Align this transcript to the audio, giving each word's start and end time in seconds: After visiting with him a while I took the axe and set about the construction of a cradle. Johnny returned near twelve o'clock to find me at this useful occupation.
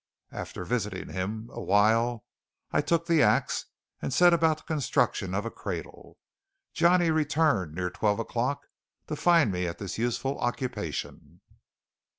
After 0.31 0.65
visiting 0.65 1.05
with 1.09 1.15
him 1.15 1.51
a 1.53 1.61
while 1.61 2.25
I 2.71 2.81
took 2.81 3.05
the 3.05 3.21
axe 3.21 3.67
and 4.01 4.11
set 4.11 4.33
about 4.33 4.57
the 4.57 4.63
construction 4.63 5.35
of 5.35 5.45
a 5.45 5.51
cradle. 5.51 6.17
Johnny 6.73 7.11
returned 7.11 7.75
near 7.75 7.91
twelve 7.91 8.17
o'clock 8.19 8.65
to 9.05 9.15
find 9.15 9.51
me 9.51 9.67
at 9.67 9.77
this 9.77 9.99
useful 9.99 10.39
occupation. 10.39 11.41